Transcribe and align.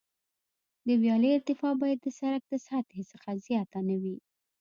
د 0.87 0.89
ویالې 1.01 1.29
ارتفاع 1.37 1.73
باید 1.81 1.99
د 2.03 2.07
سرک 2.19 2.41
د 2.49 2.53
سطحې 2.67 3.03
څخه 3.11 3.29
زیاته 3.45 3.79
نه 3.89 3.95
وي 4.01 4.17